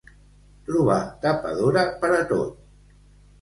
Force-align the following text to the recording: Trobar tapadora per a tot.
Trobar 0.69 0.97
tapadora 1.25 1.85
per 2.01 2.11
a 2.21 2.23
tot. 2.33 2.59